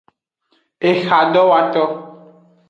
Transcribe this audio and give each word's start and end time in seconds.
Ehadowoto. 0.91 1.83